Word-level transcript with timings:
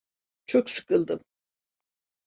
Çok 0.45 0.69
sıkıldım. 0.69 1.19